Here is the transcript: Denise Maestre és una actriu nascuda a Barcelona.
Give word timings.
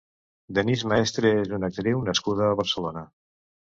Denise 0.57 0.87
Maestre 0.93 1.33
és 1.41 1.53
una 1.57 1.69
actriu 1.73 2.03
nascuda 2.09 2.49
a 2.51 2.59
Barcelona. 2.63 3.05